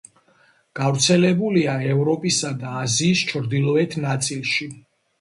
[0.79, 4.73] გავრცელებულია ევროპისა და აზიის ჩრდილოეთ ნაწილში.